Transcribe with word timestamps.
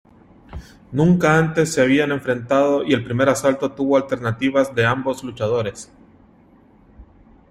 Nunca 0.91 1.37
antes 1.37 1.71
se 1.73 1.79
habían 1.79 2.11
enfrentado 2.11 2.83
y 2.83 2.93
el 2.93 3.03
primer 3.03 3.29
asalto 3.29 3.73
tuvo 3.73 3.97
alternativas 3.97 4.73
de 4.73 4.87
ambos 4.87 5.23
luchadores. 5.23 5.91